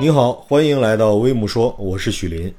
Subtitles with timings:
[0.00, 2.50] 你好，欢迎来到微木说，我是许林。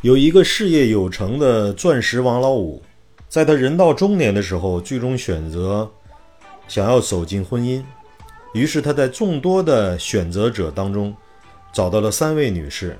[0.00, 2.82] 有一个事业有成的钻石王老五，
[3.28, 5.90] 在他人到中年的时候，最终选择
[6.66, 7.84] 想要走进婚姻。
[8.54, 11.14] 于是他在众多的选择者当中，
[11.70, 12.96] 找到了三位女士，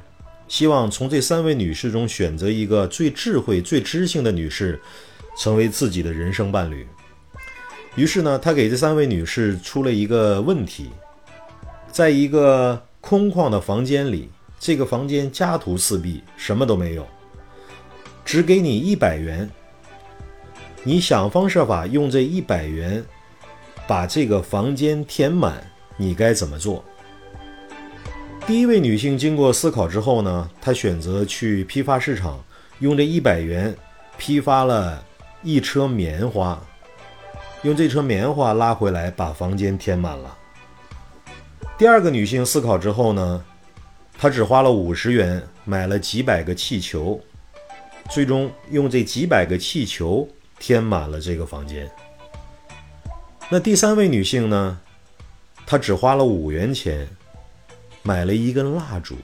[0.46, 4.78] 希望从这三位女士中选择一个最智慧、最知性的女士，
[5.38, 6.86] 成为自己的人生伴侣。
[7.94, 10.90] 于是呢，他给这三位女士出了一个问题，
[11.90, 17.06] 在一个空旷的房间里，这个房间家徒四壁，什么都没有，
[18.24, 19.48] 只给你一百元，
[20.82, 23.04] 你想方设法用这一百元
[23.86, 25.62] 把这个房间填满，
[25.98, 26.82] 你该怎么做？
[28.46, 32.42] 第一位女性经过思考之后呢，她选择去批发市场，
[32.78, 33.76] 用这一百元
[34.16, 35.04] 批发了
[35.42, 36.58] 一车棉花。
[37.64, 40.38] 用这车棉花拉回来，把房间填满了。
[41.76, 43.44] 第二个女性思考之后呢，
[44.16, 47.20] 她只花了五十元买了几百个气球，
[48.08, 50.28] 最终用这几百个气球
[50.60, 51.90] 填满了这个房间。
[53.50, 54.78] 那第三位女性呢，
[55.66, 57.08] 她只花了五元钱
[58.02, 59.16] 买了一根蜡烛，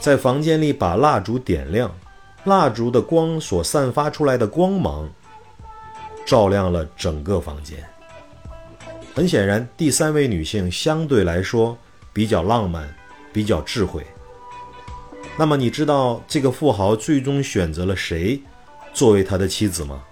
[0.00, 1.92] 在房间里把蜡烛点亮，
[2.44, 5.10] 蜡烛的光所散发出来的光芒。
[6.24, 7.84] 照亮了整个房间。
[9.14, 11.76] 很显然，第三位女性相对来说
[12.14, 12.88] 比较浪漫，
[13.30, 14.02] 比较智慧。
[15.36, 18.40] 那么，你知道这个富豪最终选择了谁
[18.94, 20.02] 作为他的妻子吗？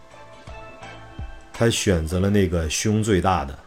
[1.51, 3.59] 他选择了那个胸最大的。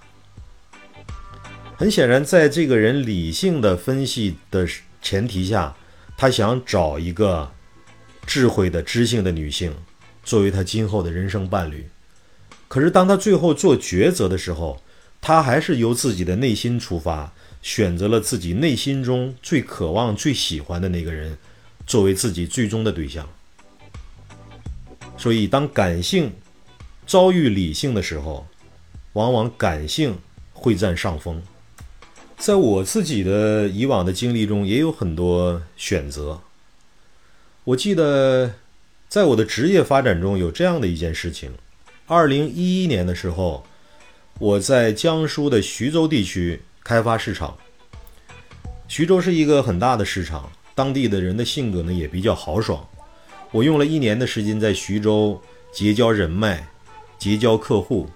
[1.75, 4.67] 很显然，在这个人理性的分析的
[5.01, 5.75] 前提下，
[6.15, 7.51] 他想找一个
[8.27, 9.75] 智慧的、知性的女性
[10.23, 11.89] 作为他今后的人生伴侣。
[12.67, 14.79] 可是，当他最后做抉择的时候，
[15.25, 21.37] 他还是由自己的内心出发，选择了自己内心中最渴望、最喜欢的那个人，
[21.87, 23.25] 作为自己最终的对象。
[25.17, 26.33] 所以，当感性
[27.07, 28.45] 遭遇理性的时候，
[29.13, 30.17] 往往感性
[30.51, 31.41] 会占上风。
[32.37, 36.41] 在我自己的以往的经历中，也有很多选择。
[37.63, 38.55] 我记得，
[39.07, 41.53] 在我的职业发展中有这样的一件事情。
[42.07, 43.65] 二零一一年的时候，
[44.43, 47.55] 我在江苏的徐州地区开发市场。
[48.89, 52.85] 徐州是一个很大的市场，当地的人的性格呢也比较豪爽。
[53.53, 56.67] 我用了一年的时间在徐州结交人脉、
[57.17, 58.09] 结交客户，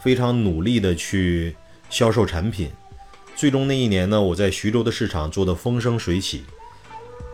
[0.00, 1.54] 非常努力的去
[1.90, 2.70] 销售产品。
[3.36, 6.44] 最终那一年呢，我在徐州的市场做得风生水起，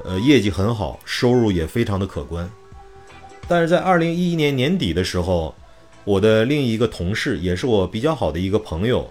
[0.04, 2.50] 呃，业绩很好，收入也非常的可观。
[3.46, 5.54] 但是在二零一一年年底的时候，
[6.04, 9.10] 我的另一个同事，也是我比较好的一个朋友，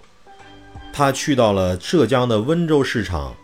[0.92, 3.36] 他去到了浙江的温州市场，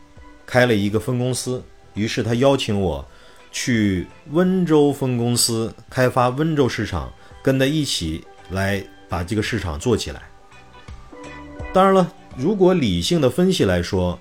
[0.46, 1.64] 开了一个分公司。
[1.94, 3.06] 于是他邀请我
[3.52, 10.22] 去温州分公司开发温州市场，跟他一起来把这个市场做起来。
[11.72, 14.20] 当然了，如果理性的分析来说，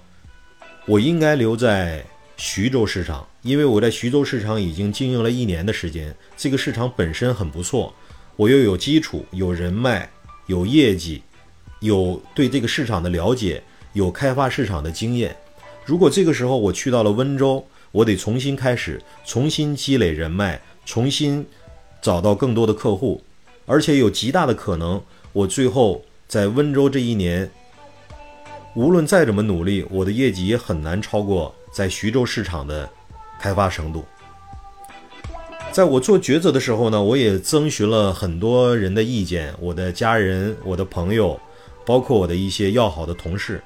[0.86, 2.04] 我应该留在
[2.36, 7.92] 徐州市场，因为我在徐州市场已经经营了一年的时间，这个市场本身很不错。
[8.36, 10.08] 我又有基础，有人脉，
[10.46, 11.22] 有业绩，
[11.78, 13.62] 有对这个市场的了解，
[13.92, 15.36] 有开发市场的经验。
[15.84, 21.46] 如果这个时候我去到了温州，我得重新开始，重新积累人脉，重新
[22.02, 23.22] 找到更多的客户，
[23.66, 25.00] 而且有极大的可能，
[25.32, 27.48] 我最后在温州这一年，
[28.74, 32.90] 无论再怎么努力，我的业绩也很难超过在徐州市场的
[33.38, 34.04] 开发程度。
[35.74, 41.36] 在我做抉择的时候呢，我也征询了很多人的意见，我的家人、我的朋友，
[41.84, 43.60] 包括我的一些要好的同事，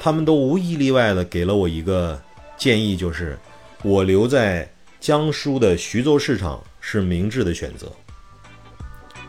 [0.00, 2.18] 他们都无一例外的给了我一个
[2.56, 3.38] 建议，就是
[3.82, 4.66] 我留在
[4.98, 7.92] 江苏的徐州市场是明智的选择。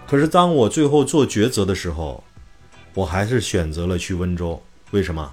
[0.08, 2.24] 可是当我最后做抉择的时候，
[2.94, 4.64] 我还是选择了去温州。
[4.92, 5.30] 为什么？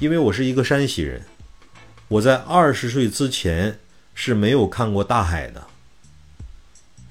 [0.00, 1.22] 因为我是一个山西人，
[2.08, 3.78] 我在二十岁之前
[4.16, 5.64] 是没有看过大海的。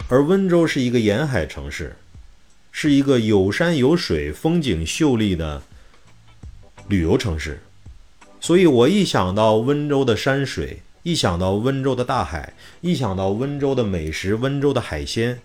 [0.10, 1.96] 而温州是一个沿海城市，
[2.72, 5.62] 是一个有山有水、风景秀丽的
[6.88, 7.60] 旅游城市，
[8.40, 15.38] 所以我一想到温州的山水，一想到温州的大海，一想到温州的美食、温州的海鲜，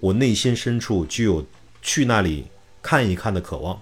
[0.00, 1.46] 我内心深处就有
[1.80, 2.46] 去那里
[2.82, 3.80] 看一看的渴望。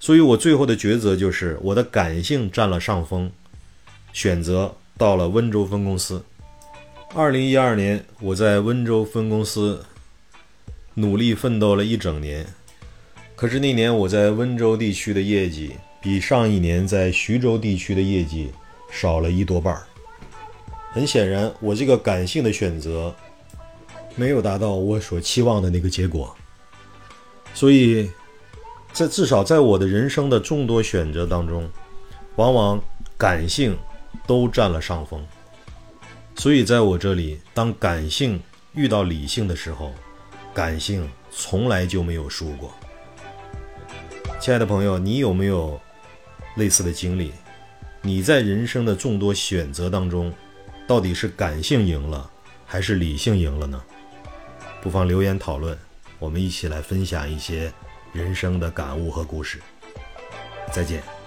[0.00, 3.30] 所以我最后的抉择就是我的感性占了上风，
[4.12, 6.24] 选择到了温州分公司。
[7.12, 9.84] 二零一二年，我在温州分公司
[10.94, 12.46] 努力奋斗了一整年。
[13.34, 18.52] 可是那年我在温州地区的业绩比上一年在徐州地区的业绩
[18.92, 19.82] 少了一多半儿。
[20.92, 23.12] 很显然，我这个感性的选择
[24.14, 26.32] 没有达到我所期望的那个结果，
[27.52, 28.08] 所以
[28.92, 31.68] 在至少在我的人生的众多选择当中，
[32.36, 32.80] 往往
[33.18, 33.76] 感性
[34.28, 35.20] 都占了上风。
[36.40, 38.42] 所以在我这里，当感性
[38.72, 39.92] 遇到理性的时候，
[40.54, 42.74] 感性从来就没有输过。
[44.40, 45.78] 亲爱的朋友，你有没有
[46.54, 47.30] 类似的经历？
[48.00, 50.32] 你在人生的众多选择当中，
[50.86, 52.30] 到底是感性赢了，
[52.64, 53.84] 还是理性赢了呢？
[54.80, 55.76] 不妨留言讨论，
[56.18, 57.70] 我们一起来分享一些
[58.14, 59.60] 人生的感悟和故事。
[60.72, 61.19] 再见。